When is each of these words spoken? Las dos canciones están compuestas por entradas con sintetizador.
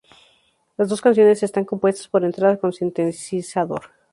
Las 0.77 0.89
dos 0.89 0.99
canciones 0.99 1.43
están 1.43 1.63
compuestas 1.63 2.07
por 2.07 2.23
entradas 2.25 2.57
con 2.57 2.73
sintetizador. 2.73 3.91